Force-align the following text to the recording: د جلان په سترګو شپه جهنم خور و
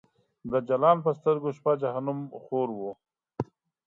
د 0.51 0.53
جلان 0.67 0.97
په 1.05 1.11
سترګو 1.19 1.49
شپه 1.57 1.73
جهنم 1.81 2.19
خور 2.43 2.69
و 2.79 2.81